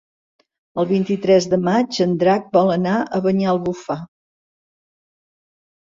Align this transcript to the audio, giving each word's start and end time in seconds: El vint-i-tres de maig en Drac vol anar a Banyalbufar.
El 0.83 0.87
vint-i-tres 0.91 1.47
de 1.51 1.59
maig 1.67 1.99
en 2.07 2.15
Drac 2.25 2.49
vol 2.57 2.73
anar 2.79 2.97
a 3.19 3.23
Banyalbufar. 3.27 4.03